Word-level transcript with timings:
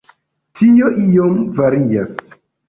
Tio 0.59 0.89
iom 1.03 1.37
varias. 1.61 2.17